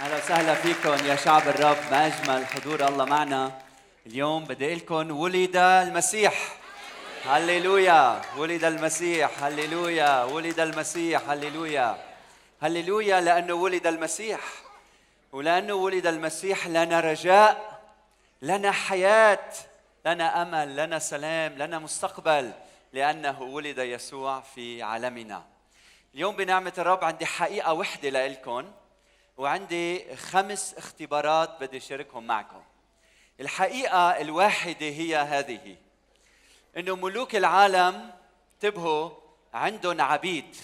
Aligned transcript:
أهلا 0.00 0.16
وسهلا 0.16 0.54
فيكم 0.54 1.06
يا 1.06 1.16
شعب 1.16 1.48
الرب 1.48 1.76
ما 1.90 2.06
اجمل 2.06 2.46
حضور 2.46 2.88
الله 2.88 3.04
معنا. 3.04 3.60
اليوم 4.06 4.44
بدي 4.44 4.66
أقول 4.66 4.76
لكم 4.76 5.10
ولد 5.10 5.56
المسيح. 5.56 6.56
هللويا 7.24 8.20
ولد 8.36 8.64
المسيح 8.64 9.42
هللويا 9.42 10.24
ولد 10.24 10.60
المسيح 10.60 11.30
هللويا. 11.30 11.96
هللويا 12.62 13.20
لأنه 13.20 13.54
ولد 13.54 13.86
المسيح 13.86 14.40
ولأنه 15.32 15.74
ولد 15.74 16.06
المسيح 16.06 16.66
لنا 16.66 17.00
رجاء 17.00 17.80
لنا 18.42 18.72
حياة 18.72 19.48
لنا 20.06 20.42
أمل 20.42 20.76
لنا 20.76 20.98
سلام 20.98 21.52
لنا 21.52 21.78
مستقبل 21.78 22.52
لأنه 22.92 23.42
ولد 23.42 23.78
يسوع 23.78 24.40
في 24.40 24.82
عالمنا. 24.82 25.42
اليوم 26.14 26.36
بنعمة 26.36 26.72
الرب 26.78 27.04
عندي 27.04 27.26
حقيقة 27.26 27.72
وحدة 27.72 28.28
لكم 28.28 28.64
وعندي 29.40 30.16
خمس 30.16 30.74
اختبارات 30.74 31.60
بدي 31.60 31.76
أشاركهم 31.76 32.26
معكم. 32.26 32.62
الحقيقة 33.40 34.10
الواحدة 34.10 34.86
هي 34.86 35.16
هذه 35.16 35.76
إنه 36.76 36.96
ملوك 36.96 37.36
العالم 37.36 38.10
انتبهوا 38.54 39.10
عندهم 39.54 40.00
عبيد. 40.00 40.56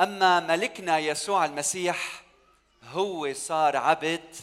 أما 0.00 0.40
ملكنا 0.40 0.98
يسوع 0.98 1.44
المسيح 1.44 2.22
هو 2.84 3.32
صار 3.32 3.76
عبد 3.76 4.36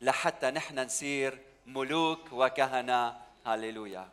لحتى 0.00 0.50
نحن 0.50 0.78
نصير 0.78 1.38
ملوك 1.66 2.32
وكهنة. 2.32 3.16
هللويا. 3.46 4.08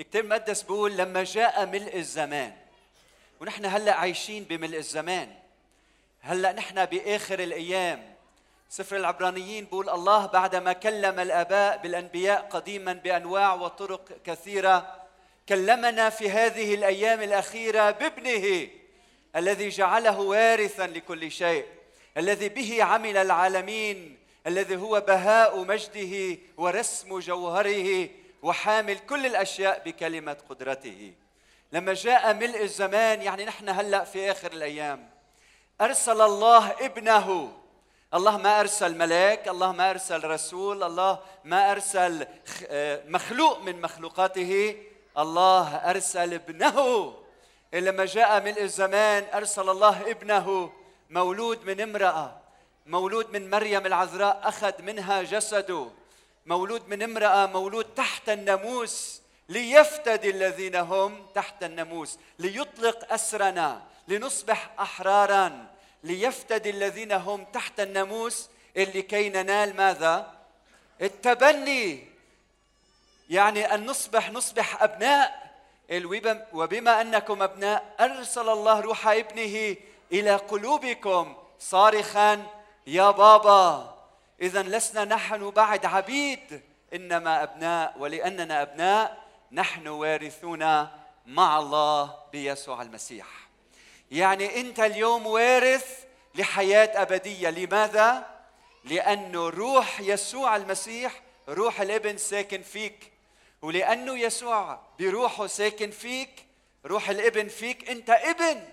الكتاب 0.00 0.24
المقدس 0.24 0.62
بيقول 0.62 0.96
لما 0.96 1.24
جاء 1.24 1.66
ملء 1.66 1.96
الزمان 1.96 2.56
ونحن 3.40 3.64
هلأ 3.64 3.94
عايشين 3.94 4.44
بملء 4.44 4.78
الزمان 4.78 5.47
هلأ 6.28 6.52
نحن 6.52 6.84
بآخر 6.84 7.38
الأيام. 7.38 8.14
سفر 8.68 8.96
العبرانيين 8.96 9.64
بيقول 9.64 9.88
الله 9.88 10.26
بعدما 10.26 10.72
كلم 10.72 11.20
الآباء 11.20 11.76
بالأنبياء 11.76 12.40
قديما 12.50 12.92
بأنواع 12.92 13.54
وطرق 13.54 14.08
كثيرة 14.24 14.96
كلمنا 15.48 16.10
في 16.10 16.30
هذه 16.30 16.74
الأيام 16.74 17.22
الأخيرة 17.22 17.90
بابنه 17.90 18.68
الذي 19.36 19.68
جعله 19.68 20.20
وارثا 20.20 20.86
لكل 20.86 21.30
شيء 21.30 21.64
الذي 22.16 22.48
به 22.48 22.84
عمل 22.84 23.16
العالمين 23.16 24.18
الذي 24.46 24.76
هو 24.76 25.00
بهاء 25.00 25.64
مجده 25.64 26.38
ورسم 26.56 27.18
جوهره 27.18 28.08
وحامل 28.42 28.98
كل 28.98 29.26
الأشياء 29.26 29.82
بكلمة 29.86 30.36
قدرته. 30.48 31.12
لما 31.72 31.94
جاء 31.94 32.34
ملء 32.34 32.62
الزمان 32.62 33.22
يعني 33.22 33.44
نحن 33.44 33.68
هلأ 33.68 34.04
في 34.04 34.30
آخر 34.30 34.52
الأيام. 34.52 35.17
أرسل 35.80 36.20
الله 36.20 36.70
ابنه. 36.80 37.52
الله 38.14 38.36
ما 38.36 38.60
أرسل 38.60 38.98
ملاك 38.98 39.48
الله 39.48 39.72
ما 39.72 39.90
أرسل 39.90 40.24
رسول 40.24 40.82
الله 40.82 41.18
ما 41.44 41.72
أرسل 41.72 42.26
مخلوق 43.08 43.58
من 43.58 43.80
مخلوقاته. 43.80 44.76
الله 45.18 45.76
أرسل 45.76 46.34
ابنه. 46.34 47.14
لما 47.72 48.04
جاء 48.04 48.40
ملء 48.40 48.62
الزمان 48.62 49.26
أرسل 49.34 49.68
الله 49.68 50.10
ابنه. 50.10 50.72
مولود 51.10 51.64
من 51.64 51.80
امرأة. 51.80 52.40
مولود 52.86 53.30
من 53.30 53.50
مريم 53.50 53.86
العذراء 53.86 54.40
أخذ 54.44 54.82
منها 54.82 55.22
جسده. 55.22 55.90
مولود 56.46 56.88
من 56.88 57.02
امرأة 57.02 57.46
مولود 57.46 57.84
تحت 57.84 58.28
الناموس. 58.28 59.22
ليفتدي 59.48 60.30
الذين 60.30 60.76
هم 60.76 61.26
تحت 61.34 61.64
الناموس. 61.64 62.18
ليطلق 62.38 63.12
أسرنا. 63.12 63.82
لنصبح 64.08 64.70
أحرارا 64.80 65.66
ليفتدي 66.04 66.70
الذين 66.70 67.12
هم 67.12 67.44
تحت 67.44 67.80
الناموس 67.80 68.48
اللي 68.76 69.02
كي 69.02 69.28
ننال 69.28 69.76
ماذا؟ 69.76 70.32
التبني. 71.00 72.08
يعني 73.30 73.74
أن 73.74 73.86
نصبح 73.86 74.30
نصبح 74.30 74.82
أبناء. 74.82 75.48
وبما 76.52 77.00
أنكم 77.00 77.42
أبناء 77.42 77.94
أرسل 78.00 78.48
الله 78.48 78.80
روح 78.80 79.08
ابنه 79.08 79.76
إلى 80.12 80.36
قلوبكم 80.36 81.36
صارخا 81.58 82.46
يا 82.86 83.10
بابا 83.10 83.94
اذا 84.40 84.62
لسنا 84.62 85.04
نحن 85.04 85.50
بعد 85.50 85.86
عبيد. 85.86 86.62
إنما 86.94 87.42
أبناء 87.42 87.94
ولأننا 87.98 88.62
أبناء 88.62 89.24
نحن 89.52 89.88
وارثون 89.88 90.88
مع 91.26 91.58
الله 91.58 92.14
بيسوع 92.32 92.82
المسيح. 92.82 93.47
يعني 94.10 94.60
انت 94.60 94.80
اليوم 94.80 95.26
وارث 95.26 96.04
لحياة 96.34 97.02
أبدية. 97.02 97.50
لماذا؟ 97.50 98.26
لأنه 98.84 99.48
روح 99.48 100.00
يسوع 100.00 100.56
المسيح 100.56 101.22
روح 101.48 101.80
الابن 101.80 102.16
ساكن 102.16 102.62
فيك. 102.62 103.12
ولأنه 103.62 104.18
يسوع 104.18 104.80
بروحه 105.00 105.46
ساكن 105.46 105.90
فيك 105.90 106.30
روح 106.86 107.10
الابن 107.10 107.48
فيك. 107.48 107.90
انت 107.90 108.10
ابن 108.10 108.64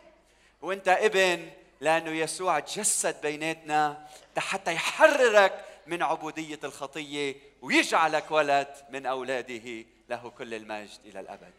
وانت 0.61 0.87
ابن 0.87 1.49
لأنه 1.81 2.11
يسوع 2.11 2.59
تجسد 2.59 3.21
بيناتنا 3.21 4.07
حتى 4.37 4.73
يحررك 4.73 5.65
من 5.87 6.03
عبودية 6.03 6.59
الخطية 6.63 7.35
ويجعلك 7.61 8.31
ولد 8.31 8.67
من 8.89 9.05
أولاده 9.05 9.85
له 10.09 10.29
كل 10.37 10.53
المجد 10.53 10.99
إلى 11.05 11.19
الأبد. 11.19 11.53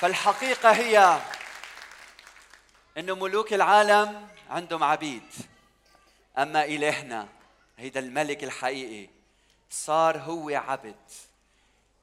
فالحقيقة 0.00 0.70
هي 0.70 1.20
إنه 2.98 3.14
ملوك 3.14 3.52
العالم 3.52 4.28
عندهم 4.50 4.84
عبيد. 4.84 5.22
أما 6.38 6.64
إلهنا 6.64 7.28
هيدا 7.78 8.00
الملك 8.00 8.44
الحقيقي 8.44 9.10
صار 9.70 10.18
هو 10.18 10.48
عبد. 10.48 11.10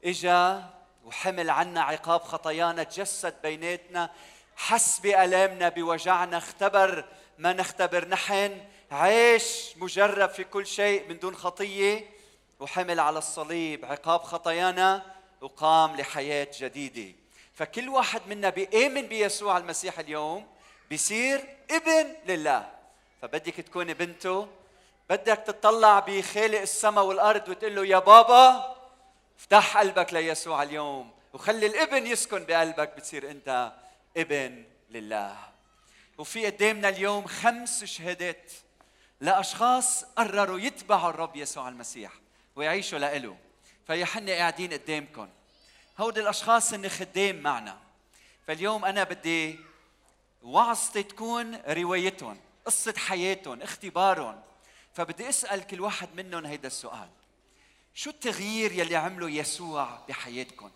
إجا 0.03 0.69
وحمل 1.05 1.49
عنا 1.49 1.81
عقاب 1.81 2.21
خطايانا 2.21 2.83
تجسد 2.83 3.41
بيناتنا 3.41 4.09
حس 4.55 4.99
بألامنا 4.99 5.69
بوجعنا 5.69 6.37
اختبر 6.37 7.05
ما 7.37 7.53
نختبر. 7.53 8.07
نحن 8.07 8.61
عيش 8.91 9.77
مجرب 9.77 10.29
في 10.29 10.43
كل 10.43 10.67
شيء 10.67 11.09
من 11.09 11.19
دون 11.19 11.35
خطية. 11.35 12.09
وحمل 12.59 12.99
على 12.99 13.17
الصليب 13.17 13.85
عقاب 13.85 14.21
خطايانا 14.23 15.15
وقام 15.41 15.95
لحياة 15.95 16.47
جديدة. 16.59 17.26
فكل 17.57 17.89
واحد 17.89 18.21
منا 18.27 18.49
بيآمن 18.49 19.01
بيسوع 19.01 19.57
المسيح 19.57 19.99
اليوم 19.99 20.47
بيصير 20.89 21.57
ابن 21.71 22.15
لله. 22.25 22.69
فبدك 23.21 23.53
تكوني 23.53 23.93
بنته 23.93 24.47
بدك 25.09 25.43
تطلع 25.47 25.99
بخالق 25.99 26.61
السماء 26.61 27.03
والأرض 27.05 27.49
وتقول 27.49 27.75
له 27.75 27.85
يا 27.85 27.99
بابا 27.99 28.75
افتح 29.39 29.77
قلبك 29.77 30.13
ليسوع 30.13 30.63
اليوم 30.63 31.11
وخلي 31.33 31.65
الابن 31.65 32.07
يسكن 32.07 32.45
بقلبك 32.45 32.93
بتصير 32.97 33.31
أنت 33.31 33.73
ابن 34.17 34.63
لله. 34.89 35.37
وفي 36.17 36.45
قدامنا 36.45 36.89
اليوم 36.89 37.27
خمس 37.27 37.83
شهادات 37.83 38.51
لأشخاص 39.21 40.03
قرروا 40.03 40.59
يتبعوا 40.59 41.09
الرب 41.09 41.35
يسوع 41.35 41.67
المسيح 41.69 42.11
ويعيشوا 42.55 42.99
لإله. 42.99 43.37
فيحن 43.87 44.29
قاعدين 44.29 44.73
قدامكم 44.73 45.29
هودي 45.99 46.19
الأشخاص 46.19 46.73
اللي 46.73 46.89
خدام 46.89 47.41
معنا. 47.41 47.79
فاليوم 48.47 48.85
أنا 48.85 49.03
بدي 49.03 49.59
وعظتي 50.43 51.03
تكون 51.03 51.55
روايتهم 51.55 52.39
قصة 52.65 52.93
حياتهم 52.97 53.61
اختبارهم. 53.61 54.41
فبدي 54.93 55.29
أسأل 55.29 55.67
كل 55.67 55.81
واحد 55.81 56.09
منهم 56.15 56.45
هيدا 56.45 56.67
السؤال. 56.67 57.09
شو 57.95 58.09
التغيير 58.09 58.71
يلي 58.71 58.95
عمله 58.95 59.29
يسوع 59.29 59.99
بحياتكم؟ 60.09 60.71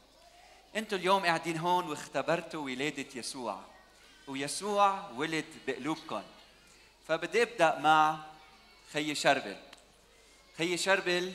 أنتوا 0.76 0.98
اليوم 0.98 1.26
قاعدين 1.26 1.58
هون 1.58 1.90
واختبرتوا 1.90 2.66
ولادة 2.66 3.08
يسوع. 3.16 3.60
ويسوع 4.28 5.10
ولد 5.10 5.46
بقلوبكم. 5.68 6.24
فبدي 7.08 7.42
أبدأ 7.42 7.80
مع 7.80 8.20
خي 8.94 9.16
شربل. 9.16 9.58
خي 10.58 10.78
شربل 10.78 11.34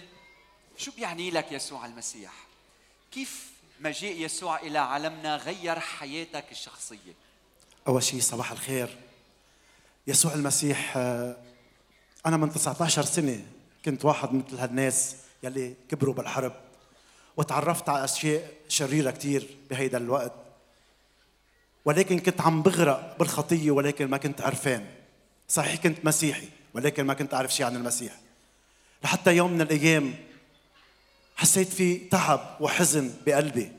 شو 0.77 0.91
بيعني 0.91 1.31
لك 1.31 1.53
يسوع 1.53 1.87
المسيح؟ 1.87 2.33
كيف 3.13 3.56
مجيء 3.81 4.25
يسوع 4.25 4.61
إلى 4.61 4.79
عالمنا 4.79 5.37
غير 5.37 5.81
حياتك 5.81 6.45
الشخصية. 6.51 7.15
أول 7.89 8.03
شيء 8.03 8.21
صباح 8.21 8.53
الخير. 8.53 8.99
يسوع 10.07 10.35
المسيح 10.35 10.97
آه، 10.97 11.37
أنا 12.27 12.37
من 12.37 12.53
19 12.53 13.05
سنة 13.05 13.47
كنت 13.85 14.05
واحد 14.05 14.33
مثل 14.35 14.57
هالناس 14.57 15.17
يلي 15.43 15.75
كبروا 15.89 16.15
بالحرب 16.15 16.53
وتعرفت 17.37 17.89
على 17.89 18.05
أشياء 18.05 18.53
شريرة 18.69 19.11
كثير 19.11 19.57
بهيدا 19.71 19.99
الوقت. 19.99 20.33
ولكن 21.85 22.19
كنت 22.19 22.41
عم 22.41 22.63
بغرق 22.63 23.17
بالخطية 23.19 23.71
ولكن 23.71 24.07
ما 24.07 24.17
كنت 24.17 24.41
عرفان. 24.41 24.87
صحيح 25.49 25.83
كنت 25.83 26.05
مسيحي 26.05 26.49
ولكن 26.75 27.05
ما 27.05 27.15
كنت 27.15 27.35
أعرف 27.35 27.55
شيء 27.55 27.67
عن 27.67 27.77
المسيح. 27.77 28.13
لحتى 29.05 29.37
يوم 29.37 29.53
من 29.53 29.61
الأيام 29.61 30.15
حسيت 31.37 31.69
في 31.69 31.97
تعب 31.97 32.41
وحزن 32.61 33.11
بقلبي. 33.27 33.73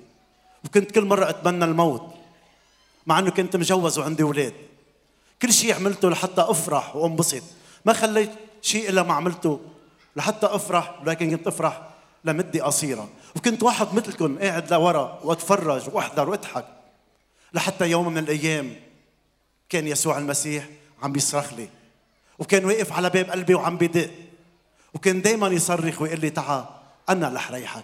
وكنت 0.65 0.91
كل 0.91 1.05
مرة 1.05 1.29
أتمنى 1.29 1.65
الموت 1.65 2.13
مع 3.07 3.19
إنه 3.19 3.29
كنت 3.29 3.55
مجوز 3.55 3.99
وعندي 3.99 4.23
أولاد 4.23 4.53
كل 5.41 5.53
شيء 5.53 5.75
عملته 5.75 6.09
لحتى 6.09 6.41
أفرح 6.41 6.95
وانبسط. 6.95 7.43
ما 7.85 7.93
خليت 7.93 8.31
شيء 8.61 8.89
إلا 8.89 9.03
ما 9.03 9.13
عملته 9.13 9.59
لحتى 10.15 10.45
أفرح 10.45 10.95
لكن 11.05 11.37
كنت 11.37 11.47
أفرح 11.47 11.81
لمدة 12.23 12.63
قصيرة. 12.63 13.09
وكنت 13.35 13.63
واحد 13.63 13.93
مثلكم 13.93 14.39
قاعد 14.39 14.73
لورا 14.73 15.19
وأتفرج 15.23 15.89
وأحضر 15.93 16.29
وأضحك. 16.29 16.65
لحتى 17.53 17.89
يوم 17.89 18.07
من 18.07 18.17
الأيام 18.17 18.75
كان 19.69 19.87
يسوع 19.87 20.17
المسيح 20.17 20.67
عم 21.03 21.11
بيصرخ 21.11 21.53
لي. 21.53 21.69
وكان 22.39 22.65
واقف 22.65 22.93
على 22.93 23.09
باب 23.09 23.29
قلبي 23.29 23.53
وعم 23.53 23.77
بدق 23.77 24.11
وكان 24.93 25.21
دائما 25.21 25.47
يصرخ 25.47 26.01
ويقول 26.01 26.19
لي 26.19 26.29
تعا 26.29 26.76
أنا 27.09 27.29
رح 27.29 27.51
ريحك. 27.51 27.83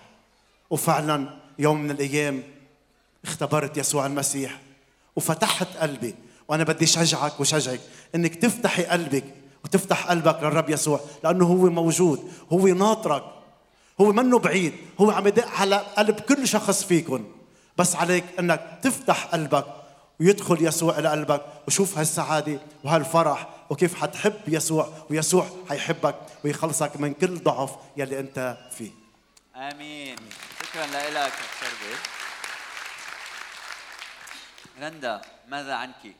وفعلا 0.69 1.29
يوم 1.59 1.81
من 1.81 1.91
الأيام 1.91 2.43
اختبرت 3.23 3.77
يسوع 3.77 4.05
المسيح 4.05 4.59
وفتحت 5.15 5.77
قلبي 5.77 6.15
وأنا 6.47 6.63
بدي 6.63 6.85
شجعك 6.85 7.39
وشجعك 7.39 7.79
إنك 8.15 8.35
تفتحي 8.35 8.83
قلبك 8.83 9.23
وتفتح 9.65 10.07
قلبك 10.07 10.43
للرب 10.43 10.69
يسوع 10.69 10.99
لأنه 11.23 11.45
هو 11.45 11.69
موجود 11.69 12.31
هو 12.53 12.67
ناطرك 12.67 13.23
هو 14.01 14.11
منه 14.11 14.39
بعيد 14.39 14.73
هو 15.01 15.11
عم 15.11 15.27
يدق 15.27 15.47
على 15.47 15.75
قلب 15.75 16.19
كل 16.19 16.47
شخص 16.47 16.83
فيكم 16.83 17.25
بس 17.77 17.95
عليك 17.95 18.23
إنك 18.39 18.79
تفتح 18.83 19.25
قلبك 19.25 19.65
ويدخل 20.19 20.65
يسوع 20.65 20.99
إلى 20.99 21.09
قلبك 21.09 21.41
وشوف 21.67 21.97
هالسعادة 21.97 22.59
وهالفرح 22.83 23.49
وكيف 23.69 23.95
حتحب 23.95 24.33
يسوع 24.47 24.87
ويسوع 25.09 25.47
حيحبك 25.69 26.15
ويخلصك 26.45 26.99
من 26.99 27.13
كل 27.13 27.39
ضعف 27.39 27.71
يلي 27.97 28.19
أنت 28.19 28.57
فيه. 28.77 29.02
آمين. 29.55 30.17
شكرا 30.59 30.85
لك 30.85 31.33
شربي. 31.59 31.95
رندا 34.79 35.21
ماذا 35.47 35.73
عنك؟ 35.73 36.15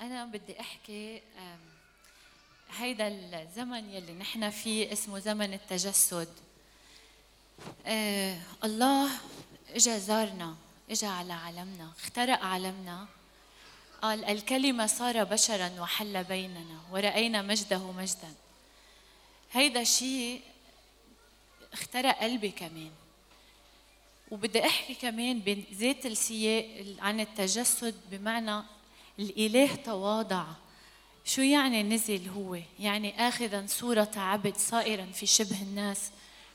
أنا 0.00 0.24
بدي 0.24 0.60
أحكي 0.60 1.22
هيدا 2.76 3.08
الزمن 3.08 3.90
يلي 3.90 4.12
نحن 4.12 4.50
فيه 4.50 4.92
اسمه 4.92 5.18
زمن 5.18 5.52
التجسد. 5.52 6.28
آه، 7.86 8.38
الله 8.64 9.10
إجا 9.70 9.98
زارنا 9.98 10.56
إجا 10.90 11.08
على 11.08 11.32
عالمنا 11.32 11.92
اخترق 11.98 12.44
عالمنا. 12.44 13.06
قال 14.02 14.24
الكلمة 14.24 14.86
صار 14.86 15.24
بشرا 15.24 15.80
وحل 15.80 16.24
بيننا 16.24 16.80
ورأينا 16.90 17.42
مجده 17.42 17.92
مجدا. 17.92 18.34
هيدا 19.52 19.84
شيء 19.84 20.51
اخترق 21.72 22.18
قلبي 22.18 22.50
كمان. 22.50 22.90
وبدي 24.30 24.66
احكي 24.66 24.94
كمان 24.94 25.38
بذات 25.38 26.06
السياق 26.06 26.64
عن 26.98 27.20
التجسد 27.20 27.94
بمعنى 28.10 28.62
الإله 29.18 29.74
تواضع. 29.74 30.44
شو 31.24 31.42
يعني 31.42 31.82
نزل 31.82 32.28
هو؟ 32.28 32.58
يعني 32.80 33.28
اخذا 33.28 33.66
صورة 33.66 34.10
عبد 34.16 34.56
صائرا 34.56 35.06
في 35.06 35.26
شبه 35.26 35.62
الناس 35.62 36.10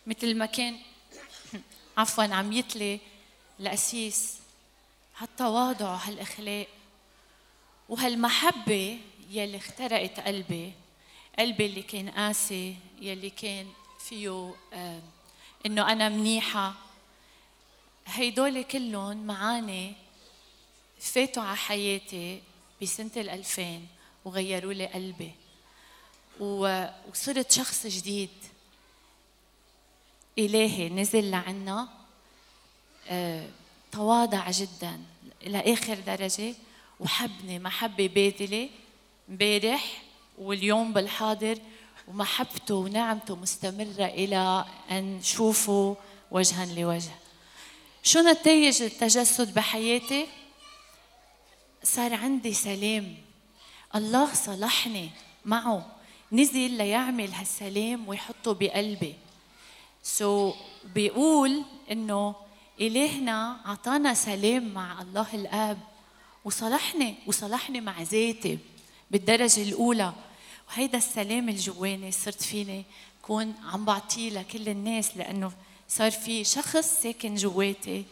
مثل 0.07 0.37
ما 0.37 0.45
كان 0.45 0.77
عفوا 1.97 2.23
عم 2.23 2.51
يتلي 2.51 2.99
القسيس 3.59 4.37
هالتواضع 5.17 5.91
وهالاخلاق 5.91 6.67
وهالمحبة 7.89 8.99
يلي 9.31 9.57
اخترقت 9.57 10.19
قلبي 10.19 10.73
قلبي 11.39 11.65
اللي 11.65 11.81
كان 11.81 12.09
قاسي 12.09 12.75
يلي 13.01 13.29
كان 13.29 13.67
فيه 14.09 14.53
آه 14.73 15.01
إنه 15.65 15.91
أنا 15.91 16.09
منيحة. 16.09 16.73
هيدول 18.05 18.63
كلهم 18.63 19.27
معاني 19.27 19.93
فاتوا 20.99 21.43
على 21.43 21.57
حياتي 21.57 22.41
بسنة 22.81 23.11
الألفين 23.17 23.87
وغيروا 24.25 24.73
لي 24.73 24.85
قلبي. 24.85 25.31
وصرت 26.39 27.51
شخص 27.51 27.87
جديد 27.87 28.29
إلهي 30.39 30.89
نزل 30.89 31.31
لعنا 31.31 31.87
آه، 33.09 33.49
تواضع 33.91 34.51
جدا 34.51 34.99
لآخر 35.41 35.93
درجة. 35.95 36.55
وحبني 36.99 37.59
محبة 37.59 38.07
باذلة 38.07 38.69
امبارح 39.29 40.03
واليوم 40.37 40.93
بالحاضر 40.93 41.59
ومحبته 42.07 42.75
ونعمته 42.75 43.35
مستمرة 43.35 44.05
إلى 44.05 44.65
أن 44.91 45.17
نشوفه 45.17 45.95
وجها 46.31 46.65
لوجه. 46.65 47.15
شو 48.03 48.19
نتائج 48.19 48.81
التجسد 48.81 49.53
بحياتي؟ 49.53 50.27
صار 51.83 52.13
عندي 52.13 52.53
سلام. 52.53 53.15
الله 53.95 54.33
صلحني 54.33 55.09
معه. 55.45 55.85
نزل 56.31 56.71
ليعمل 56.71 57.31
هالسلام 57.33 58.07
ويحطه 58.07 58.53
بقلبي. 58.53 59.15
سو 60.03 60.51
so, 60.51 60.55
بيقول 60.85 61.63
إنه 61.91 62.35
إلهنا 62.81 63.57
أعطانا 63.65 64.13
سلام 64.13 64.73
مع 64.73 65.01
الله 65.01 65.27
الآب. 65.33 65.79
وصلحني 66.45 67.15
وصلحني 67.27 67.81
مع 67.81 68.01
ذاتي 68.01 68.59
بالدرجة 69.11 69.61
الأولى. 69.61 70.13
وهيدا 70.69 70.97
السلام 70.97 71.49
الجواني 71.49 72.11
صرت 72.11 72.43
فيني 72.43 72.85
كون 73.21 73.55
عم 73.63 73.85
بعطيه 73.85 74.29
لكل 74.29 74.69
الناس 74.69 75.17
لأنه 75.17 75.51
صار 75.89 76.11
في 76.11 76.43
شخص 76.43 77.01
ساكن 77.03 77.35
جواتي 77.35 78.05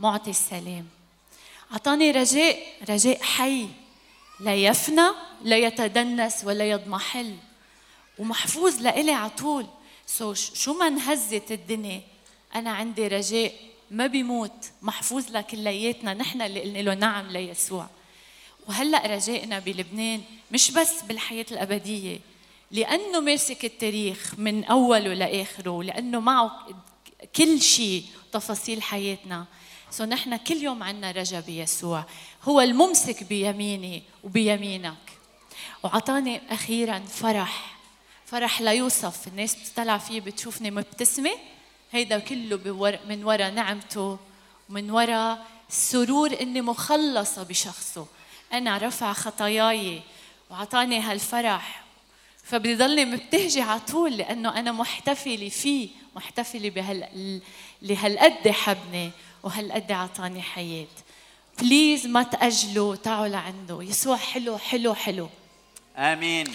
معطي 0.00 0.30
السلام. 0.30 0.86
أعطاني 1.72 2.10
رجاء 2.10 2.58
رجاء 2.90 3.22
حي 3.22 3.68
لا 4.40 4.54
يفنى 4.54 5.10
لا 5.42 5.56
يتدنس 5.56 6.44
ولا 6.44 6.70
يضمحل 6.70 7.36
ومحفوظ 8.18 8.80
لإلي 8.80 9.12
على 9.12 9.30
طول. 9.30 9.66
سو 10.06 10.34
شو 10.34 10.72
ما 10.72 10.86
انهزت 10.86 11.52
الدنيا 11.52 12.00
أنا 12.54 12.70
عندي 12.70 13.08
رجاء 13.08 13.52
ما 13.90 14.06
بيموت 14.06 14.70
محفوظ 14.82 15.30
لكلياتنا 15.30 16.14
نحن 16.14 16.42
اللي 16.42 16.60
قلنا 16.60 16.78
له 16.78 16.94
نعم 16.94 17.26
ليسوع. 17.26 17.88
وهلأ 18.70 19.06
رجائنا 19.06 19.58
بلبنان 19.58 20.22
مش 20.52 20.70
بس 20.70 21.02
بالحياة 21.02 21.46
الأبدية 21.50 22.20
لأنه 22.70 23.20
ماسك 23.20 23.64
التاريخ 23.64 24.34
من 24.38 24.64
أوله 24.64 25.14
لآخره 25.14 25.70
ولأنه 25.70 26.20
معه 26.20 26.66
كل 27.36 27.60
شيء 27.60 28.04
تفاصيل 28.32 28.82
حياتنا. 28.82 29.46
سو 29.90 30.04
نحن 30.04 30.36
كل 30.36 30.62
يوم 30.62 30.82
عنا 30.82 31.10
رجا 31.10 31.40
بيسوع 31.40 32.04
هو 32.42 32.60
الممسك 32.60 33.24
بيميني 33.24 34.02
وبيمينك. 34.24 35.18
وعطاني 35.82 36.40
أخيرا 36.50 36.98
فرح 36.98 37.76
فرح 38.26 38.60
لا 38.60 38.72
يوصف. 38.72 39.28
الناس 39.28 39.54
بتطلع 39.54 39.98
فيه 39.98 40.20
بتشوفني 40.20 40.70
مبتسمة. 40.70 41.32
هيدا 41.92 42.18
كله 42.18 42.56
من 43.08 43.24
وراء 43.24 43.50
نعمته 43.50 44.18
ومن 44.68 44.90
وراء 44.90 45.46
السرور 45.68 46.40
إني 46.40 46.60
مخلصة 46.60 47.42
بشخصه. 47.42 48.06
أنا 48.52 48.78
رفع 48.78 49.12
خطاياي 49.12 50.02
وعطاني 50.50 51.00
هالفرح. 51.00 51.84
فبدي 52.44 52.74
ضلني 52.74 53.04
مبتهجة 53.04 53.64
على 53.64 53.80
طول 53.80 54.16
لأنه 54.16 54.58
أنا 54.58 54.72
محتفلة 54.72 55.48
فيه 55.48 55.88
محتفلة 56.16 56.70
بهال 56.70 57.02
اللي 57.82 57.96
هالقد 57.96 58.48
حبني 58.48 59.10
وهالقد 59.42 59.92
عطاني 59.92 60.42
حياة. 60.42 60.86
بليز 61.58 62.06
ما 62.06 62.22
تأجلوا 62.22 62.96
تعوا 62.96 63.28
لعنده. 63.28 63.82
يسوع 63.82 64.16
حلو 64.16 64.58
حلو 64.58 64.94
حلو. 64.94 65.28
آمين. 65.96 66.46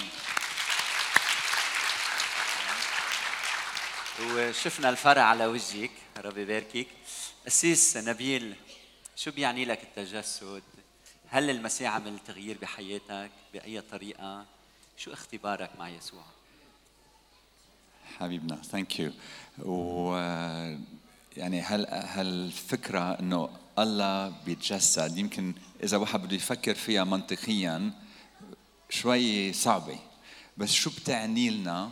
وشفنا 4.21 4.89
الفرح 4.89 5.23
على 5.23 5.45
وجهك 5.45 5.91
ربي 6.17 6.41
يباركك. 6.41 6.87
أسيس 7.47 7.97
نبيل 7.97 8.55
شو 9.15 9.31
بيعني 9.31 9.65
لك 9.65 9.83
التجسد؟ 9.83 10.63
هل 11.29 11.49
المسيح 11.49 11.95
عمل 11.95 12.19
تغيير 12.19 12.57
بحياتك 12.61 13.31
بأي 13.53 13.81
طريقة؟ 13.81 14.45
شو 14.97 15.13
اختبارك 15.13 15.69
مع 15.79 15.89
يسوع؟ 15.89 16.23
حبيبنا 18.19 18.55
ثانك 18.55 18.99
يو 18.99 19.11
و 19.59 20.15
يعني 21.37 21.61
هل 21.61 21.85
هالفكره 21.85 23.19
إنه 23.19 23.49
الله 23.79 24.33
بيتجسد؟ 24.45 25.17
يمكن 25.17 25.53
إذا 25.83 25.97
واحد 25.97 26.21
بده 26.21 26.35
يفكر 26.35 26.75
فيها 26.75 27.03
منطقيا 27.03 27.91
شوي 28.89 29.53
صعبة. 29.53 29.99
بس 30.57 30.71
شو 30.71 30.89
بتعني 30.89 31.49
لنا؟ 31.49 31.91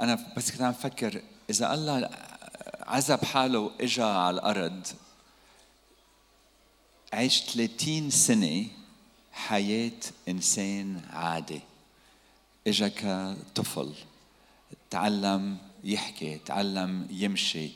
أنا 0.00 0.34
بس 0.36 0.50
كنت 0.50 0.62
عم 0.62 0.72
فكر 0.72 1.22
إذا 1.50 1.74
الله 1.74 2.10
عزب 2.82 3.24
حاله 3.24 3.58
وإجا 3.58 4.04
على 4.04 4.34
الأرض 4.34 4.86
عيش 7.12 7.40
30 7.40 8.10
سنة 8.10 8.66
حياة 9.32 9.92
إنسان 10.28 11.00
عادي. 11.10 11.60
اجا 12.66 12.88
كطفل 12.88 13.94
تعلم 14.90 15.58
يحكي 15.84 16.38
تعلم 16.38 17.06
يمشي 17.10 17.70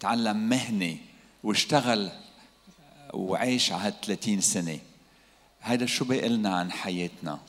تعلم 0.00 0.36
مهنة 0.48 0.98
واشتغل 1.44 2.10
وعيش 3.14 3.72
على 3.72 3.94
30 4.02 4.40
سنة. 4.40 4.78
هيدا 5.62 5.86
شو 5.86 6.04
بيقلنا 6.04 6.56
عن 6.56 6.72
حياتنا؟ 6.72 7.40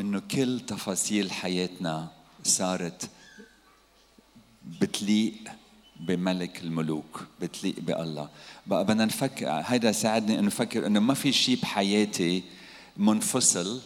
إنه 0.00 0.20
كل 0.20 0.60
تفاصيل 0.66 1.32
حياتنا 1.32 2.08
صارت 2.44 3.10
بتليق 4.64 5.34
بملك 6.00 6.62
الملوك 6.62 7.26
بتليق 7.40 7.74
بالله. 7.80 8.28
بقى 8.66 8.84
بدنا 8.84 9.04
نفكر 9.04 9.48
هيدا 9.48 9.92
ساعدني 9.92 10.38
إنه 10.38 10.46
نفكر 10.46 10.86
إنه 10.86 11.00
ما 11.00 11.14
في 11.14 11.32
شيء 11.32 11.58
بحياتي 11.62 12.42
منفصل 12.96 13.80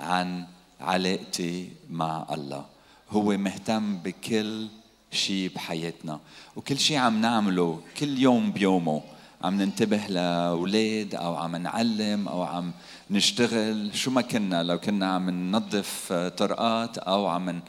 عن 0.00 0.44
علاقتي 0.80 1.70
مع 1.90 2.26
الله. 2.32 2.64
هو 3.10 3.36
مهتم 3.36 3.96
بكل 3.96 4.68
شيء 5.12 5.50
بحياتنا. 5.54 6.20
وكل 6.56 6.78
شيء 6.78 6.96
عم 6.96 7.20
نعمله 7.20 7.80
كل 7.98 8.18
يوم 8.18 8.52
بيومه. 8.52 9.02
عم 9.42 9.62
ننتبه 9.62 10.06
لأولاد 10.08 11.14
أو 11.14 11.34
عم 11.34 11.56
نعلم 11.56 12.28
أو 12.28 12.42
عم 12.42 12.72
نشتغل. 13.10 13.90
شو 13.94 14.10
ما 14.10 14.20
كنا 14.20 14.62
لو 14.62 14.78
كنا 14.78 15.06
عم 15.14 15.30
ننظف 15.30 16.12
طرقات 16.36 16.98
أو 16.98 17.26
عم 17.26 17.60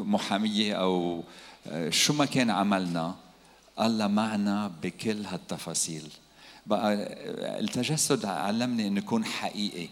محامية 0.00 0.74
أو 0.74 1.24
شو 1.88 2.12
ما 2.12 2.24
كان 2.24 2.50
عملنا 2.50 3.14
الله 3.80 4.06
معنا 4.06 4.72
بكل 4.82 5.24
هالتفاصيل. 5.26 6.08
بقى 6.66 6.94
التجسد 7.60 8.24
علمني 8.24 8.86
إنه 8.88 8.98
يكون 8.98 9.24
حقيقي. 9.24 9.88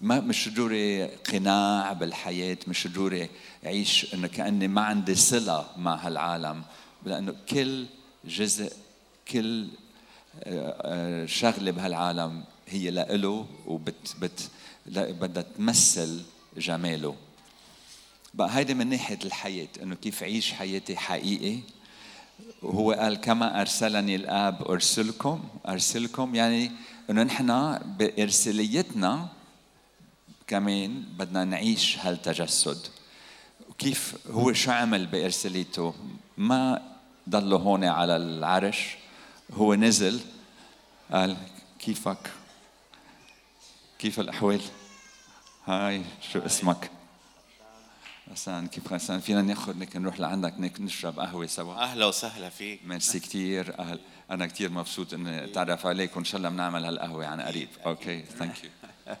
ما 0.00 0.20
مش 0.20 0.48
ضروري 0.48 1.04
قناع 1.06 1.92
بالحياة 1.92 2.58
مش 2.68 2.86
ضروري 2.86 3.28
أعيش 3.66 4.14
إنه 4.14 4.26
كأني 4.28 4.68
ما 4.68 4.80
عندي 4.80 5.14
صلة 5.14 5.66
مع 5.76 5.94
هالعالم 5.94 6.62
لأنه 7.06 7.34
كل 7.48 7.86
جزء 8.24 8.72
كل 9.28 9.68
شغلة 11.26 11.70
بهالعالم 11.70 12.44
هي 12.68 12.90
لإله 12.90 13.46
وبت 13.66 14.14
بت 14.20 14.50
بدها 14.86 15.42
تمثل 15.42 16.22
جماله. 16.56 17.16
بقى 18.34 18.56
هيدي 18.56 18.74
من 18.74 18.86
ناحية 18.86 19.18
الحياة 19.24 19.68
إنه 19.82 19.94
كيف 19.94 20.22
أعيش 20.22 20.52
حياتي 20.52 20.96
حقيقي. 20.96 21.58
وهو 22.62 22.92
قال 22.92 23.20
كما 23.20 23.60
أرسلني 23.60 24.16
الآب 24.16 24.70
أرسلكم. 24.70 25.44
أرسلكم 25.68 26.34
يعني 26.34 26.70
إنه 27.10 27.22
نحن 27.22 27.78
بإرساليتنا 27.78 29.28
كمان 30.46 31.02
بدنا 31.18 31.44
نعيش 31.44 31.98
هالتجسد. 31.98 32.86
وكيف 33.68 34.14
هو 34.30 34.52
شو 34.52 34.70
عمل 34.70 35.06
بإرساليته؟ 35.06 35.94
ما 36.38 36.82
ضل 37.28 37.52
هون 37.52 37.84
على 37.84 38.16
العرش. 38.16 38.96
هو 39.52 39.74
نزل 39.74 40.20
قال 41.12 41.36
كيفك؟ 41.78 42.30
كيف 43.98 44.20
الأحوال؟ 44.20 44.60
hi 45.66 46.02
شو 46.32 46.38
اسمك؟ 46.38 46.90
حسن 48.34 48.66
كيف 48.66 48.92
حسن 48.94 49.20
فينا 49.20 49.42
ناخذ 49.42 49.86
نروح 49.96 50.20
لعندك 50.20 50.80
نشرب 50.80 51.20
قهوة 51.20 51.46
سوا. 51.46 51.74
أهلا 51.74 52.06
وسهلا 52.06 52.48
فيك. 52.50 52.80
ميرسي 52.84 53.20
كثير 53.20 53.78
أهل 53.78 54.00
أنا 54.30 54.46
كثير 54.46 54.70
مبسوط 54.70 55.14
إني 55.14 55.44
أتعرف 55.44 55.86
عليك 55.86 56.16
وإن 56.16 56.24
شاء 56.24 56.36
الله 56.38 56.48
بنعمل 56.48 56.84
هالقهوة 56.84 57.26
عن 57.26 57.40
قريب. 57.40 57.68
okay 57.86 58.22
thank 58.22 58.64
you 58.64 58.70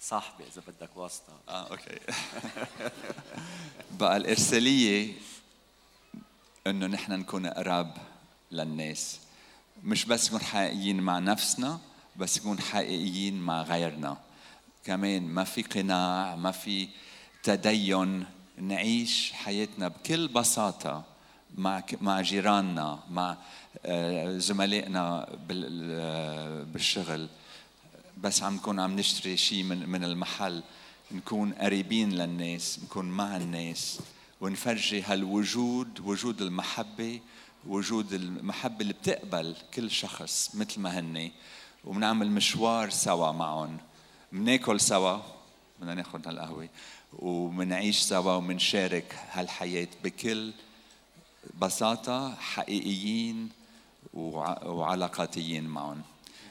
صاحبي 0.00 0.44
إذا 0.44 0.62
بدك 0.68 0.96
واسطة. 0.96 1.32
آه 1.48 1.70
okay. 1.70 1.98
بقى 4.00 4.16
الإرسالية 4.16 5.12
إنه 6.66 6.86
نحن 6.86 7.12
نكون 7.12 7.46
قراب 7.46 7.96
للناس. 8.52 9.18
مش 9.84 10.04
بس 10.04 10.26
نكون 10.28 10.40
حقيقيين 10.40 11.00
مع 11.00 11.18
نفسنا 11.18 11.80
بس 12.16 12.38
نكون 12.38 12.60
حقيقيين 12.60 13.40
مع 13.40 13.62
غيرنا. 13.62 14.16
كمان 14.88 15.22
ما 15.22 15.44
في 15.44 15.62
قناع 15.62 16.36
ما 16.36 16.50
في 16.50 16.88
تدين. 17.42 18.24
نعيش 18.58 19.32
حياتنا 19.32 19.88
بكل 19.88 20.28
بساطة 20.28 21.04
مع 21.54 21.82
مع 22.00 22.20
جيراننا 22.20 22.98
مع 23.10 23.36
زملائنا 24.38 25.36
بالشغل. 26.72 27.28
بس 28.22 28.42
عم 28.42 28.54
نكون 28.54 28.80
عم 28.80 28.96
نشتري 28.98 29.36
شيء 29.36 29.62
من 29.62 29.88
من 29.88 30.04
المحل. 30.04 30.62
نكون 31.12 31.52
قريبين 31.52 32.12
للناس 32.12 32.80
نكون 32.84 33.04
مع 33.04 33.36
الناس. 33.36 34.00
ونفرجي 34.40 35.02
هالوجود 35.02 36.00
وجود 36.00 36.42
المحبة 36.42 37.20
وجود 37.66 38.12
المحبة 38.12 38.80
اللي 38.80 38.92
بتقبل 38.92 39.56
كل 39.74 39.90
شخص 39.90 40.50
مثل 40.54 40.80
ما 40.80 40.98
هني. 40.98 41.32
وبنعمل 41.84 42.30
مشوار 42.30 42.90
سوا 42.90 43.32
معهم. 43.32 43.78
بناكل 44.32 44.80
سوا 44.80 45.18
بدنا 45.78 45.94
ناخذ 45.94 46.28
هالقهوة 46.28 46.68
وبنعيش 47.12 47.98
سوا 47.98 48.32
وبنشارك 48.32 49.18
هالحياة 49.32 49.88
بكل 50.04 50.52
بساطة 51.60 52.34
حقيقيين 52.34 53.48
وعلاقاتيين 54.14 55.64
معهم. 55.64 56.02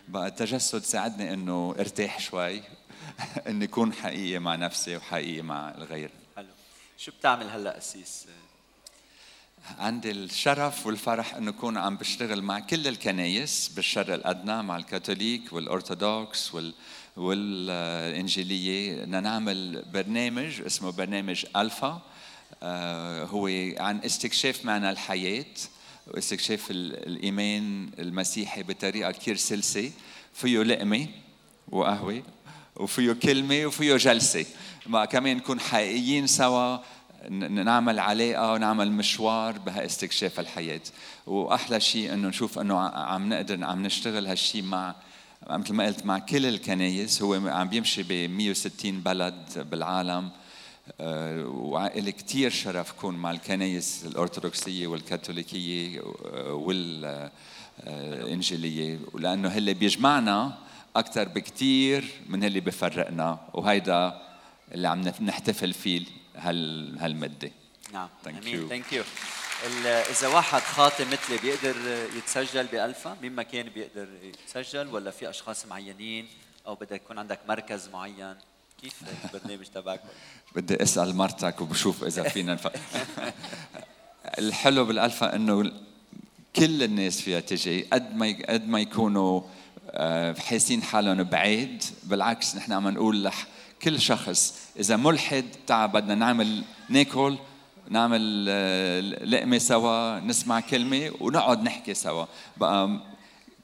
بقى 0.08 0.28
التجسد 0.28 0.84
ساعدني 0.84 1.34
إنه 1.34 1.76
أرتاح 1.80 2.20
شوي 2.20 2.62
إني 3.48 3.66
أكون 3.66 3.94
حقيقي 3.94 4.40
مع 4.40 4.56
نفسي 4.56 4.98
وحقيقي 4.98 5.42
مع 5.42 5.70
الغير. 5.70 6.12
حلو. 6.36 6.48
شو 6.98 7.12
بتعمل 7.12 7.50
هلأ 7.50 7.76
قسيس 7.76 8.26
عندي 9.80 10.12
الشرف 10.12 10.88
والفرح 10.88 11.36
إنه 11.36 11.52
أكون 11.52 11.78
عم 11.78 11.98
بشتغل 11.98 12.42
مع 12.42 12.60
كل 12.60 12.88
الكنايس 12.88 13.68
بالشرق 13.70 14.14
الأدنى 14.14 14.64
مع 14.64 14.78
الكاثوليك 14.78 15.54
والأرثوذكس 15.54 16.54
وال 16.54 16.74
والإنجيلية 17.18 18.96
بدنا 19.02 19.20
نعمل 19.20 19.84
برنامج 19.94 20.62
اسمه 20.62 20.92
برنامج 20.92 21.46
ألفا 21.56 22.02
هو 23.24 23.48
عن 23.80 24.00
استكشاف 24.06 24.66
معنى 24.66 24.90
الحياة 24.90 25.46
واستكشاف 26.08 26.72
الإيمان 26.72 27.90
المسيحي 28.00 28.64
بطريقة 28.64 29.12
كثير 29.12 29.36
سلسة 29.36 29.92
فيه 30.34 30.64
لقمة 30.64 31.08
وقهوة 31.68 32.24
وفيه 32.76 33.12
كلمة 33.14 33.66
وفيه 33.66 33.96
جلسة. 33.96 34.46
ما 34.86 35.06
كمان 35.06 35.38
نكون 35.38 35.60
حقيقيين 35.60 36.28
سوا 36.28 36.78
نعمل 37.30 38.00
علاقة 38.00 38.54
ونعمل 38.54 38.92
مشوار 38.92 39.58
بهاستكشاف 39.58 40.40
الحياة. 40.40 40.82
وأحلى 41.28 41.80
شيء 41.80 42.14
إنه 42.14 42.28
نشوف 42.28 42.60
إنه 42.60 42.80
عم 42.80 43.30
نقدر 43.30 43.64
عم 43.64 43.86
نشتغل 43.86 44.28
هالشيء 44.28 44.64
مع 44.64 44.96
مثل 45.50 45.74
ما 45.74 45.86
قلت 45.86 46.06
مع 46.06 46.20
كل 46.20 46.46
الكنايس 46.46 47.22
هو 47.22 47.34
عم 47.34 47.70
بيمشي 47.70 48.04
ب 48.04 48.12
160 48.32 49.00
بلد 49.02 49.68
بالعالم 49.72 50.30
وإلي 51.46 52.12
كثير 52.12 52.50
شرف 52.50 52.92
كون 52.92 53.16
مع 53.16 53.32
الكنايس 53.32 54.06
الأرثوذكسية 54.06 54.88
والكاثوليكية 54.88 56.02
والإنجيلية 57.88 59.00
لأنه 59.14 59.50
هاللي 59.50 59.74
بيجمعنا 59.74 60.58
أكثر 60.96 61.28
بكثير 61.28 62.06
من 62.30 62.44
اللي 62.44 62.60
بفرقنا 62.60 63.40
وهيدا 63.54 64.22
اللي 64.72 64.88
عم 64.88 65.02
نحتفل 65.22 65.74
فيه 65.74 66.02
هال 66.36 67.00
هالمدة. 67.00 67.52
نعم. 67.94 68.10
أمين. 68.28 68.68
thank 68.70 68.94
you 68.94 69.04
إذا 69.66 70.28
واحد 70.28 70.62
خاطئ 70.62 71.06
مثلي 71.06 71.38
بيقدر 71.38 71.76
يتسجل 72.18 72.68
بألفا 72.68 73.18
مين 73.22 73.32
ما 73.32 73.44
كان 73.44 73.70
بيقدر 73.70 74.08
يتسجل؟ 74.24 74.88
ولا 74.88 75.12
في 75.12 75.30
أشخاص 75.30 75.66
معينين؟ 75.66 76.28
أو 76.68 76.76
بدك 76.76 76.92
يكون 76.92 77.20
عندك 77.20 77.40
مركز 77.48 77.90
معين؟ 77.94 78.36
كيف 78.82 78.94
البرنامج 79.34 79.66
تبعكم؟ 79.66 80.08
بدي 80.56 80.84
أسأل 80.84 81.16
مرتك 81.16 81.62
وبشوف 81.62 82.04
إذا 82.04 82.24
فينا 82.24 82.54
نف... 82.54 82.68
الحلو 84.40 84.86
بالألفا 84.86 85.36
إنه 85.36 85.72
كل 86.56 86.84
الناس 86.84 87.22
فيها 87.22 87.40
تجي 87.40 87.82
قد 87.82 88.16
ما 88.16 88.36
قد 88.50 88.68
ما 88.68 88.80
يكونوا 88.80 89.42
حاسين 90.40 90.84
حالهم 90.84 91.24
بعيد 91.24 91.84
بالعكس 92.04 92.56
نحن 92.56 92.74
عم 92.74 92.88
نقول 92.88 93.24
لح 93.24 93.48
كل 93.82 94.02
شخص 94.02 94.60
إذا 94.80 94.96
ملحد 94.96 95.46
تعب 95.68 95.92
بدنا 95.92 96.16
نعمل 96.16 96.64
ناكل 96.90 97.38
نعمل 97.90 98.46
لقمة 99.32 99.58
سوا 99.58 100.20
نسمع 100.20 100.60
كلمة 100.60 101.12
ونقعد 101.20 101.64
نحكي 101.64 101.94
سوا. 101.94 102.26
بقى 102.58 103.00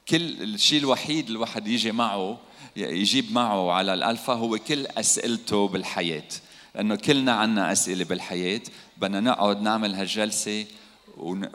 كل 0.08 0.42
الشيء 0.42 0.78
الوحيد 0.78 1.30
الواحد 1.30 1.68
يجي 1.68 1.92
معه 1.92 2.38
يجيب 2.76 3.32
معه 3.32 3.72
على 3.72 3.94
الألفا 3.94 4.32
هو 4.32 4.58
كل 4.58 4.86
أسئلته 4.86 5.68
بالحياة. 5.68 6.28
لأنه 6.74 6.96
كلنا 6.96 7.32
عنا 7.32 7.72
أسئلة 7.72 8.04
بالحياة. 8.04 8.60
بدنا 8.96 9.20
نقعد 9.20 9.62
نعمل 9.62 9.94
هالجلسة 9.94 10.66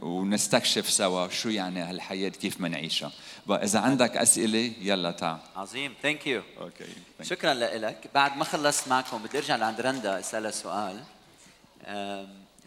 ونستكشف 0.02 0.90
سوا 0.90 1.28
شو 1.28 1.50
يعني 1.50 1.80
هالحياة 1.80 2.30
كيف 2.30 2.62
بنعيشها 2.62 3.12
بقى 3.48 3.64
إذا 3.64 3.80
عندك 3.80 4.18
أسئلة 4.18 4.72
يلا 4.82 5.12
تعال. 5.12 5.38
عظيم. 5.56 5.94
thank 6.04 6.28
you 6.28 6.42
okay 6.62 6.86
شكرا 7.22 7.54
لك 7.54 8.10
بعد 8.16 8.38
ما 8.38 8.44
خلصت 8.44 8.88
معكم 8.88 9.18
بدي 9.18 9.38
أرجع 9.38 9.56
لعند 9.56 9.82
رندا 9.82 10.20
أسألها 10.20 10.52
سؤال. 10.52 11.00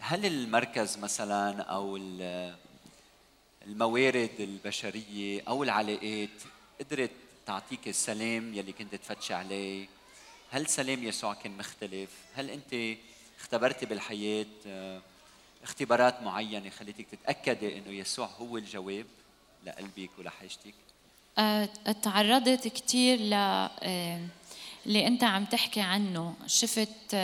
هل 0.05 0.25
المركز 0.25 0.97
مثلا 0.97 1.61
أو 1.61 1.97
الموارد 3.67 4.29
البشرية 4.39 5.41
أو 5.47 5.63
العلاقات 5.63 6.29
قدرت 6.79 7.11
تعطيك 7.45 7.87
السلام 7.87 8.53
يلي 8.53 8.71
كنت 8.71 8.95
تفتشي 8.95 9.33
عليه؟ 9.33 9.87
هل 10.51 10.67
سلام 10.67 11.03
يسوع 11.03 11.33
كان 11.33 11.57
مختلف؟ 11.57 12.09
هل 12.35 12.49
أنت 12.49 12.97
اختبرتي 13.39 13.85
بالحياة 13.85 14.45
آه، 14.67 15.01
اختبارات 15.63 16.21
معينة 16.21 16.69
خليتك 16.69 17.05
تتاكدي 17.11 17.77
إنه 17.77 17.89
يسوع 17.89 18.29
هو 18.41 18.57
الجواب 18.57 19.05
لقلبك 19.65 20.09
ولحاجتك؟ 20.17 20.73
أه، 21.37 21.65
تعرضت 22.03 22.67
كثير 22.67 23.19
ل 23.19 23.33
أه، 23.33 24.27
اللي 24.85 25.07
أنت 25.07 25.23
عم 25.23 25.45
تحكي 25.45 25.81
عنه. 25.81 26.35
شفت 26.47 27.17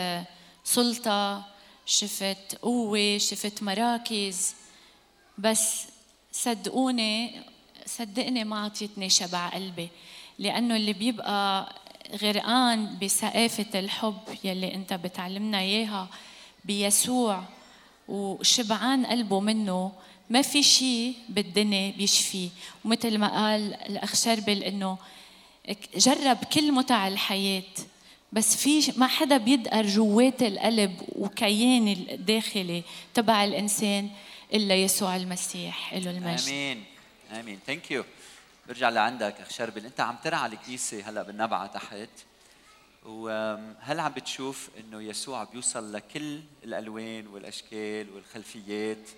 سلطة 0.64 1.50
شفت 1.90 2.54
قوة 2.62 3.18
شفت 3.18 3.62
مراكز. 3.62 4.54
بس 5.38 5.82
صدقوني 6.32 7.42
صدقني 7.86 8.44
ما 8.44 8.64
عطيتني 8.64 9.10
شبع 9.10 9.48
قلبي 9.48 9.88
لأنه 10.38 10.76
اللي 10.76 10.92
بيبقى 10.92 11.72
غرقان 12.22 12.98
بثقافه 13.02 13.78
الحب 13.78 14.18
يلي 14.44 14.74
أنت 14.74 14.92
بتعلمنا 14.92 15.58
إياها 15.60 16.08
بيسوع 16.64 17.42
وشبعان 18.08 19.06
قلبه 19.06 19.40
منه. 19.40 19.92
ما 20.30 20.42
في 20.42 20.62
شيء 20.62 21.14
بالدنيا 21.28 21.90
بيشفيه 21.90 22.48
ومثل 22.84 23.18
ما 23.18 23.28
قال 23.28 23.74
الأخ 23.74 24.14
شربل 24.14 24.62
إنه 24.62 24.98
جرب 25.96 26.36
كل 26.36 26.72
متع 26.72 27.08
الحياة. 27.08 27.72
بس 28.32 28.56
في 28.56 28.92
ما 28.96 29.06
حدا 29.06 29.36
بيدقر 29.36 29.86
جوات 29.86 30.42
القلب 30.42 31.02
وكيان 31.08 31.88
الداخلي 31.88 32.82
تبع 33.14 33.44
الإنسان 33.44 34.10
إلا 34.52 34.74
يسوع 34.74 35.16
المسيح. 35.16 35.94
له 35.94 36.10
المجد. 36.10 36.48
آمين. 36.48 36.84
آمين. 37.32 37.58
ثانك 37.66 37.90
يو 37.90 38.04
برجع 38.68 38.88
لعندك 38.88 39.40
اخ 39.40 39.50
شربل 39.50 39.86
أنت 39.86 40.00
عم 40.00 40.16
ترعى 40.24 40.48
الكنيسه 40.48 41.08
هلأ 41.08 41.22
بالنبعه 41.22 41.66
تحت. 41.66 42.08
وهل 43.06 44.00
عم 44.00 44.12
بتشوف 44.12 44.70
إنه 44.80 45.02
يسوع 45.02 45.44
بيوصل 45.44 45.92
لكل 45.92 46.40
الألوان 46.64 47.26
والأشكال 47.26 48.10
والخلفيات؟ 48.14 49.08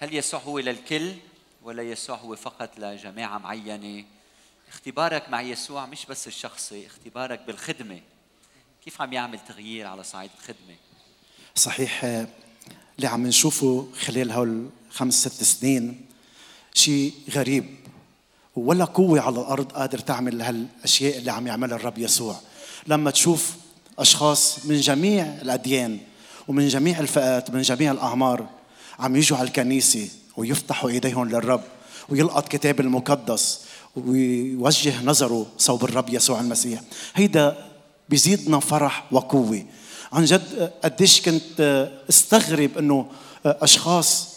هل 0.00 0.14
يسوع 0.14 0.40
هو 0.40 0.58
للكل 0.58 1.12
ولا 1.62 1.82
يسوع 1.82 2.16
هو 2.16 2.36
فقط 2.36 2.78
لجماعة 2.78 3.38
معينة؟ 3.38 4.04
اختبارك 4.68 5.28
مع 5.28 5.40
يسوع 5.40 5.86
مش 5.86 6.06
بس 6.06 6.26
الشخصي 6.26 6.86
اختبارك 6.86 7.40
بالخدمة. 7.40 8.00
كيف 8.84 9.02
عم 9.02 9.12
يعمل 9.12 9.38
تغيير 9.48 9.86
على 9.86 10.04
صعيد 10.04 10.30
الخدمة؟ 10.38 10.76
صحيح 11.54 12.04
اللي 12.04 13.08
عم 13.08 13.26
نشوفه 13.26 13.88
خلال 14.00 14.30
هول 14.30 14.68
خمس 14.90 15.28
ست 15.28 15.44
سنين 15.44 16.06
شيء 16.74 17.12
غريب 17.30 17.76
ولا 18.56 18.84
قوة 18.84 19.20
على 19.20 19.40
الأرض 19.40 19.72
قادر 19.72 19.98
تعمل 19.98 20.42
هالأشياء 20.42 21.18
اللي 21.18 21.32
عم 21.32 21.46
يعملها 21.46 21.76
الرب 21.76 21.98
يسوع. 21.98 22.36
لما 22.86 23.10
تشوف 23.10 23.54
أشخاص 23.98 24.66
من 24.66 24.80
جميع 24.80 25.24
الأديان 25.24 25.98
ومن 26.48 26.68
جميع 26.68 27.00
الفئات 27.00 27.50
ومن 27.50 27.62
جميع 27.62 27.92
الأعمار 27.92 28.46
عم 28.98 29.16
يجوا 29.16 29.38
على 29.38 29.48
الكنيسة 29.48 30.08
ويفتحوا 30.36 30.90
إيديهم 30.90 31.28
للرب 31.28 31.64
ويلقط 32.08 32.48
كتاب 32.48 32.80
المقدس 32.80 33.60
ويوجه 33.96 35.04
نظره 35.04 35.46
صوب 35.58 35.84
الرب 35.84 36.14
يسوع 36.14 36.40
المسيح. 36.40 36.80
هيدا 37.14 37.73
بيزيدنا 38.08 38.60
فرح 38.60 39.04
وقوة. 39.12 39.64
عن 40.12 40.24
جد 40.24 40.72
قديش 40.84 41.20
كنت 41.20 41.90
استغرب 42.10 42.78
إنه 42.78 43.06
أشخاص 43.46 44.34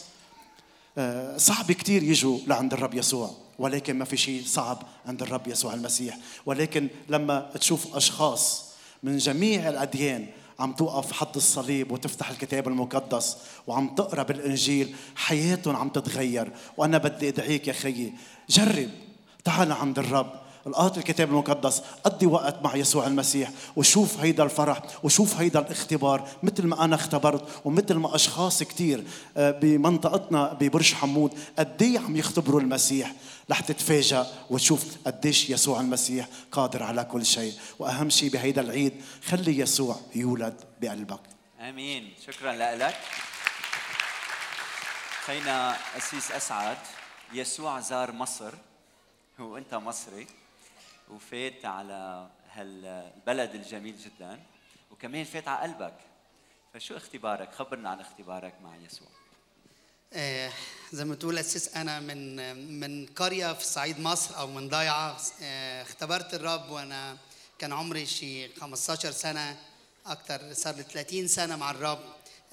صعب 1.38 1.72
كتير 1.72 2.04
يجوا 2.04 2.40
لعند 2.48 2.74
الرب 2.74 2.94
يسوع. 2.94 3.32
ولكن 3.60 3.98
ما 3.98 4.06
في 4.06 4.18
شيء 4.18 4.44
صعب 4.46 4.84
عند 5.06 5.22
الرب 5.22 5.48
يسوع 5.48 5.74
المسيح. 5.74 6.18
ولكن 6.46 6.88
لما 7.10 7.50
تشوف 7.60 7.96
أشخاص 7.96 8.66
من 9.04 9.18
جميع 9.18 9.70
الأديان 9.70 10.28
عم 10.60 10.74
توقف 10.74 11.12
حد 11.12 11.36
الصليب 11.36 11.92
وتفتح 11.92 12.30
الكتاب 12.30 12.68
المقدس 12.68 13.38
وعم 13.68 13.96
تقرأ 13.96 14.24
بالإنجيل 14.24 14.96
حياتهم 15.16 15.76
عم 15.76 15.90
تتغير. 15.90 16.52
وأنا 16.78 16.98
بدي 16.98 17.30
أدعيك 17.30 17.68
يا 17.68 17.74
خيي 17.74 18.14
جرب. 18.50 18.90
تعال 19.44 19.72
عند 19.72 20.00
الرب. 20.00 20.47
القاط 20.68 20.98
الكتاب 20.98 21.30
المقدس 21.30 21.82
قضي 22.04 22.26
وقت 22.26 22.64
مع 22.64 22.76
يسوع 22.76 23.08
المسيح 23.08 23.52
وشوف 23.76 24.18
هيدا 24.20 24.44
الفرح 24.44 24.82
وشوف 25.04 25.36
هيدا 25.36 25.60
الاختبار 25.60 26.30
مثل 26.44 26.68
ما 26.68 26.84
أنا 26.84 26.96
اختبرت 26.96 27.48
ومثل 27.66 27.94
ما 27.96 28.16
أشخاص 28.16 28.64
كثير 28.64 29.04
آه، 29.38 29.52
بمنطقتنا 29.52 30.54
ببرج 30.54 30.94
حمود 30.94 31.34
قد 31.60 31.82
إيه 31.82 32.00
عم 32.00 32.16
يختبروا 32.16 32.62
المسيح؟ 32.62 33.14
رح 33.52 33.60
تتفاجأ 33.60 34.28
وتشوف 34.50 34.86
قديش 35.06 35.50
يسوع 35.50 35.80
المسيح 35.80 36.28
قادر 36.52 36.84
على 36.84 37.04
كل 37.04 37.26
شيء. 37.26 37.54
وأهم 37.80 38.10
شيء 38.10 38.30
بهيدا 38.30 38.62
العيد 38.62 38.94
خلي 39.26 39.60
يسوع 39.60 39.96
يولد 40.16 40.56
بقلبك. 40.82 41.20
آمين. 41.60 42.14
شكرا 42.28 42.76
لك. 42.76 42.98
خينا 45.26 45.76
أسيس 45.98 46.32
أسعد. 46.32 46.78
يسوع 47.34 47.80
زار 47.80 48.12
مصر. 48.12 48.54
وانت 49.40 49.76
مصري. 49.76 50.28
وفات 51.10 51.66
على 51.66 52.30
هالبلد 52.54 53.56
الجميل 53.56 53.96
جدا 53.98 54.40
وكمان 54.92 55.24
فات 55.24 55.48
على 55.48 55.74
قلبك. 55.74 55.94
فشو 56.74 56.98
اختبارك؟ 56.98 57.54
خبرنا 57.54 57.90
عن 57.90 58.00
اختبارك 58.00 58.54
مع 58.64 58.76
يسوع. 58.76 59.08
آه 60.14 60.52
زي 60.92 61.06
ما 61.06 61.16
تقول 61.16 61.38
أساس 61.38 61.76
أنا 61.76 62.00
من 62.00 62.56
من 62.80 63.06
قرية 63.06 63.54
في 63.54 63.64
صعيد 63.66 64.00
مصر 64.00 64.38
أو 64.38 64.48
من 64.48 64.70
ضيعه 64.70 65.18
آه 65.42 65.82
اختبرت 65.82 66.34
الرب 66.34 66.70
وأنا 66.70 67.18
كان 67.60 67.74
عمري 67.74 68.06
شي 68.06 68.54
15 68.56 69.12
سنة 69.12 69.58
أكثر 70.06 70.54
صار 70.54 70.76
لي 70.76 70.84
30 70.84 71.28
سنة 71.28 71.56
مع 71.56 71.72
الرب. 71.72 72.00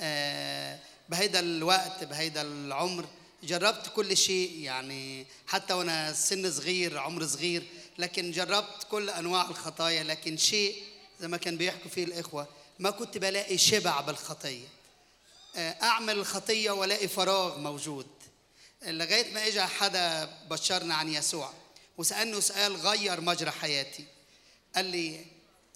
آه 0.01 0.79
بهيدا 1.09 1.40
الوقت 1.40 2.05
بهيدا 2.05 2.43
العمر 2.43 3.05
جربت 3.43 3.93
كل 3.97 4.17
شيء 4.17 4.59
يعني 4.59 5.27
حتى 5.47 5.75
وأنا 5.75 6.12
سن 6.12 6.51
صغير 6.51 6.99
عمر 6.99 7.27
صغير 7.27 7.62
لكن 7.98 8.30
جربت 8.30 8.87
كل 8.90 9.11
أنواع 9.11 9.48
الخطايا 9.50 10.02
لكن 10.02 10.37
شيء 10.37 10.83
زي 11.20 11.28
ما 11.28 11.37
كان 11.37 11.57
بيحكوا 11.57 11.90
فيه 11.90 12.04
الإخوة 12.04 12.48
ما 12.78 12.90
كنت 12.90 13.18
بلاقي 13.18 13.59
شبع 13.59 14.00
بالخطية. 14.00 14.66
آه، 15.57 15.70
أعمل 15.83 16.18
الخطية 16.18 16.70
وألاقي 16.70 17.09
فراغ 17.09 17.59
موجود. 17.59 18.07
لغاية 18.83 19.35
ما 19.35 19.46
اجى 19.46 19.62
حدا 19.62 20.24
بشرنا 20.50 20.94
عن 20.94 21.09
يسوع 21.09 21.52
وسألني 21.98 22.40
سؤال 22.40 22.76
غير 22.76 23.20
مجرى 23.20 23.50
حياتي. 23.50 24.04
قال 24.74 24.85
لي 24.85 25.24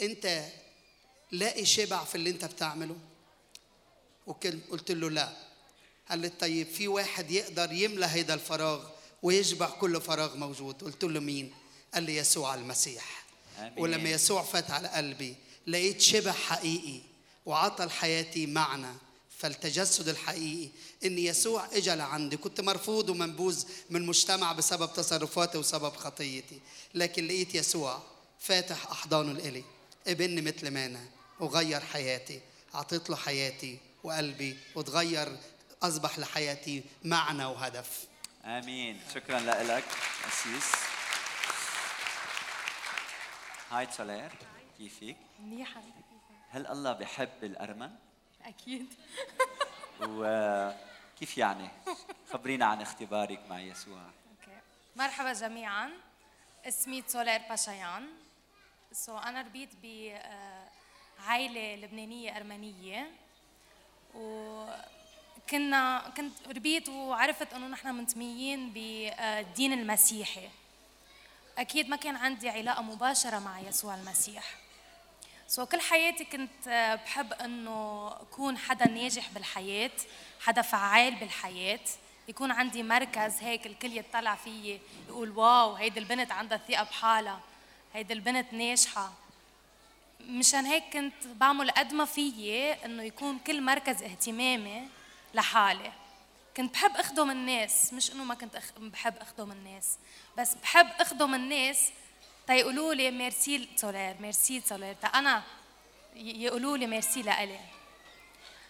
أنت 0.01 0.45
لاقي 1.33 1.65
شبع 1.65 2.05
في 2.05 2.15
اللي 2.15 2.31
أنت 2.31 2.45
بتعمله؟ 2.45 2.97
وقلت 4.27 4.91
له 4.91 5.11
لا. 5.11 5.33
قال 6.11 6.19
لي 6.19 6.29
طيب 6.29 6.67
في 6.67 6.89
واحد 6.89 7.31
يقدر 7.31 7.73
يملى 7.73 8.07
هيدا 8.07 8.35
الفراغ 8.35 8.85
ويشبع 9.23 9.71
كل 9.71 10.01
فراغ 10.01 10.37
موجود. 10.37 10.85
قلت 10.85 11.05
له 11.05 11.21
مين؟ 11.21 11.55
قال 11.95 12.03
لي 12.03 12.17
يسوع 12.17 12.55
المسيح. 12.55 13.25
آمين. 13.59 13.73
ولما 13.77 14.11
يسوع 14.11 14.43
فات 14.43 14.71
على 14.71 14.89
قلبي 14.89 15.37
لقيت 15.67 16.01
شبع 16.01 16.33
حقيقي 16.33 17.01
وعطى 17.47 17.85
لحياتي 17.85 18.47
معنى 18.47 18.95
فالتجسد 19.39 20.09
الحقيقي 20.09 20.69
إن 21.05 21.19
يسوع 21.19 21.67
اجى 21.73 21.95
لعندي 21.95 22.37
كنت 22.37 22.61
مرفوض 22.61 23.11
ومنبوذ 23.11 23.65
من 23.91 24.01
المجتمع 24.01 24.53
بسبب 24.53 24.93
تصرفاتي 24.93 25.59
وسبب 25.59 25.97
خطيتي. 25.97 26.61
لكن 26.95 27.27
لقيت 27.27 27.55
يسوع 27.55 28.03
فاتح 28.41 28.91
أحضانه 28.91 29.33
لإلي. 29.33 29.65
ابن 30.07 30.45
مثل 30.45 30.69
ما 30.71 30.87
أنا 30.87 31.05
وغير 31.41 31.81
حياتي 31.81 32.41
اعطيت 32.75 33.11
له 33.11 33.17
حياتي 33.17 33.79
وقلبي 34.05 34.57
وتغير 34.75 35.37
أصبح 35.83 36.19
لحياتي 36.19 36.83
معنى 37.05 37.45
وهدف. 37.45 37.89
آمين. 38.45 39.01
شكرا 39.15 39.41
لك 39.41 39.85
أسيس. 40.29 40.88
هاي 43.71 43.87
سولير 43.91 44.33
كيفك؟ 44.79 45.17
منيحة 45.41 45.81
هل 46.51 46.67
الله 46.67 46.93
بحب 46.93 47.29
الأرمن؟ 47.45 47.91
أكيد 48.45 48.95
وكيف 50.03 51.39
يعني؟ 51.39 51.69
خبرينا 52.31 52.65
عن 52.67 52.81
اختبارك 52.81 53.41
مع 53.51 53.61
يسوع 53.61 54.01
okay. 54.03 54.61
مرحبا 54.97 55.33
جميعا 55.33 55.91
اسمي 56.65 57.05
سولير 57.07 57.41
باشايان 57.49 58.09
so 58.93 59.19
أنا 59.19 59.43
ربيت 59.43 59.69
بعائلة 59.83 61.75
لبنانية 61.75 62.37
أرمنية 62.37 63.11
وكنا 64.15 66.13
كنت 66.17 66.49
ربيت 66.49 66.89
وعرفت 66.89 67.53
إنه 67.53 67.67
نحن 67.67 67.95
منتميين 67.95 68.71
بالدين 68.73 69.73
المسيحي 69.73 70.49
أكيد 71.59 71.89
ما 71.89 71.97
كان 71.97 72.17
عندي 72.17 72.49
علاقة 72.49 72.83
مباشرة 72.83 73.39
مع 73.39 73.61
يسوع 73.61 73.95
المسيح. 73.95 74.45
سو 75.49 75.67
كل 75.67 75.81
حياتي 75.81 76.25
كنت 76.25 76.99
بحب 77.05 77.33
إنه 77.33 78.09
اكون 78.09 78.59
حدا 78.59 78.89
ناجح 78.89 79.31
بالحياة 79.31 79.91
حدا 80.41 80.63
فعال 80.63 81.15
بالحياة 81.15 81.81
يكون 82.29 82.51
عندي 82.51 82.83
مركز 82.83 83.43
هيك 83.43 83.67
الكل 83.67 83.99
يطلع 83.99 84.35
فيي 84.35 84.81
يقول 85.09 85.31
واو 85.31 85.75
هيدي 85.75 86.01
البنت 86.01 86.33
عندها 86.33 86.61
ثقة 86.69 86.83
بحالها 86.83 87.41
هيدي 87.95 88.13
البنت 88.13 88.53
ناجحة. 88.53 89.13
مشان 90.21 90.67
هيك 90.67 90.85
كنت 90.93 91.27
بعمل 91.27 91.71
قد 91.71 91.93
ما 91.93 92.05
فيي 92.05 92.73
إنه 92.85 93.03
يكون 93.03 93.39
كل 93.39 93.63
مركز 93.63 94.03
اهتمامي 94.03 94.89
لحالي. 95.35 95.93
كنت 96.59 96.73
بحب 96.73 96.97
أخدم 96.97 97.31
الناس 97.31 97.93
مش 97.93 98.13
إنه 98.13 98.25
ما 98.25 98.35
كنت 98.35 98.57
أخ... 98.57 98.65
بحب 98.79 99.17
أخدم 99.17 99.53
الناس 99.53 99.99
بس 100.39 100.55
بحب 100.55 100.89
أخدم 101.01 101.35
الناس 101.35 101.91
تيقولوا 102.47 102.95
لي 102.95 103.11
ميرسي 103.11 103.69
سولير 103.77 104.17
ميرسي 104.21 104.61
سولير 104.61 104.95
تا 104.95 105.07
أنا 105.07 105.43
يقولوا 106.17 106.77
لي 106.77 106.87
ميرسي 106.87 107.23
لإلي. 107.23 107.61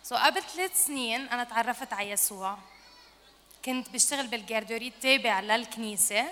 so 0.02 0.16
so 0.16 0.18
قبل 0.18 0.42
ثلاث 0.42 0.86
سنين 0.86 1.28
أنا 1.28 1.44
تعرفت 1.44 1.92
على 1.92 2.10
يسوع. 2.10 2.58
كنت 3.64 3.88
بشتغل 3.88 4.26
بال 4.26 4.39
garderie 4.39 4.88
التابع 4.88 5.40
للكنيسة 5.40 6.28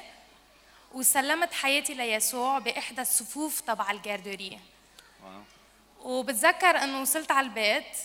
وسلمت 0.92 1.52
حياتي 1.52 1.94
ليسوع 1.94 2.58
بإحدى 2.58 3.02
الصفوف 3.02 3.60
تبع 3.60 3.90
ال 3.90 3.97
garderie. 3.97 4.60
وبتذكر 6.00 6.84
إنه 6.84 7.00
وصلت 7.00 7.30
على 7.30 7.46
البيت 7.46 7.96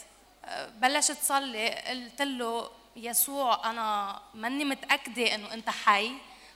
أه، 0.46 0.70
بلشت 0.70 1.18
صلي 1.24 1.70
قلت 1.70 2.22
له 2.22 2.81
يسوع 2.96 3.70
أنا 3.70 4.20
ماني 4.34 4.66
متأكدة 4.66 5.36
إنه 5.36 5.54
أنت 5.54 5.70
حي 5.70 6.12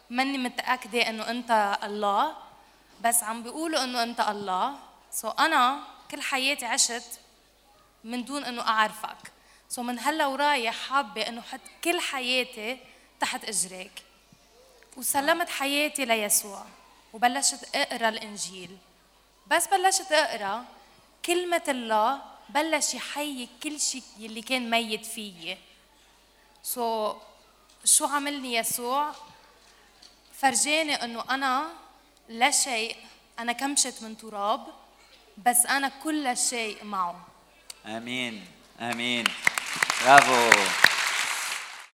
ماني 0.10 0.38
متأكدة 0.38 1.10
إنه 1.10 1.30
أنت 1.30 1.80
الله 1.84 2.36
بس 3.02 3.24
عم 3.24 3.44
بيقولوا 3.44 3.84
إنه 3.84 4.04
أنت 4.04 4.20
الله. 4.20 4.76
so 5.12 5.30
أنا 5.30 5.80
كل 6.12 6.22
حياتي 6.22 6.66
عشت 6.66 7.20
من 8.04 8.26
دون 8.26 8.44
إنه 8.44 8.62
أعرفك. 8.62 9.32
so 9.70 9.84
من 9.84 10.00
هلا 10.00 10.26
ورايح 10.26 10.76
حابة 10.90 11.22
إنه 11.22 11.42
حط 11.42 11.60
كل 11.84 12.00
حياتي 12.00 12.80
تحت 13.20 13.46
إجريك. 13.46 14.04
وسلمت 14.98 15.50
حياتي 15.50 16.06
ليسوع 16.06 16.66
وبلشت 17.14 17.76
أقرأ 17.76 18.10
الإنجيل. 18.10 18.78
بس 19.48 19.68
بلشت 19.68 20.12
أقرأ 20.12 20.66
كلمة 21.26 21.64
الله 21.68 22.22
بلش 22.50 22.94
يحيي 22.94 23.50
كل 23.64 23.80
شيء 23.80 24.04
يلي 24.18 24.42
كان 24.42 24.70
ميت 24.70 25.06
فيي. 25.06 25.58
سو 26.66 27.14
so, 27.14 27.16
شو 27.86 28.06
عملني 28.06 28.56
يسوع؟ 28.56 29.12
فرجاني 30.42 30.96
إنه 31.04 31.24
أنا 31.30 31.68
لا 32.30 32.52
شيء 32.52 32.96
أنا 33.40 33.52
كمشت 33.52 34.04
من 34.04 34.18
تراب 34.18 34.68
بس 35.38 35.66
أنا 35.66 35.92
كل 36.04 36.38
شيء 36.38 36.84
معه. 36.84 37.28
آمين 37.86 38.46
آمين. 38.80 39.26
برافو. 40.06 40.95